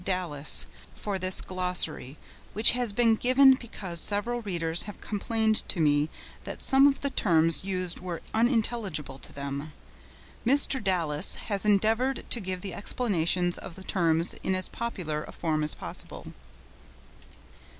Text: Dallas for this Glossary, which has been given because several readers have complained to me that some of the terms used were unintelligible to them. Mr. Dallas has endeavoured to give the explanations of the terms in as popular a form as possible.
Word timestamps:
Dallas 0.03 0.65
for 0.95 1.19
this 1.19 1.41
Glossary, 1.41 2.17
which 2.53 2.71
has 2.71 2.91
been 2.91 3.15
given 3.15 3.53
because 3.53 3.99
several 3.99 4.41
readers 4.41 4.85
have 4.85 4.99
complained 4.99 5.57
to 5.69 5.79
me 5.79 6.09
that 6.43 6.63
some 6.63 6.87
of 6.87 7.01
the 7.01 7.11
terms 7.11 7.63
used 7.63 7.99
were 7.99 8.23
unintelligible 8.33 9.19
to 9.19 9.31
them. 9.31 9.71
Mr. 10.43 10.83
Dallas 10.83 11.35
has 11.35 11.65
endeavoured 11.65 12.25
to 12.31 12.39
give 12.39 12.61
the 12.61 12.73
explanations 12.73 13.59
of 13.59 13.75
the 13.75 13.83
terms 13.83 14.33
in 14.41 14.55
as 14.55 14.67
popular 14.67 15.23
a 15.25 15.31
form 15.31 15.63
as 15.63 15.75
possible. 15.75 16.33